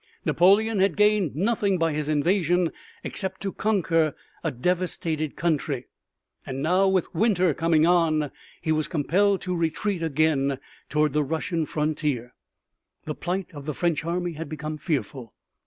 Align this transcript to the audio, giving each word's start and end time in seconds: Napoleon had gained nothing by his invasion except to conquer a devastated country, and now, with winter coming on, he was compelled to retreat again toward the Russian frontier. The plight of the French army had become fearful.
Napoleon 0.25 0.79
had 0.79 0.95
gained 0.97 1.35
nothing 1.35 1.77
by 1.77 1.93
his 1.93 2.07
invasion 2.09 2.71
except 3.03 3.39
to 3.41 3.53
conquer 3.53 4.15
a 4.43 4.49
devastated 4.49 5.35
country, 5.35 5.85
and 6.43 6.63
now, 6.63 6.87
with 6.87 7.13
winter 7.13 7.53
coming 7.53 7.85
on, 7.85 8.31
he 8.63 8.71
was 8.71 8.87
compelled 8.87 9.41
to 9.41 9.55
retreat 9.55 10.01
again 10.01 10.57
toward 10.89 11.13
the 11.13 11.23
Russian 11.23 11.67
frontier. 11.67 12.33
The 13.05 13.13
plight 13.13 13.53
of 13.53 13.67
the 13.67 13.75
French 13.75 14.03
army 14.03 14.31
had 14.33 14.49
become 14.49 14.79
fearful. 14.79 15.35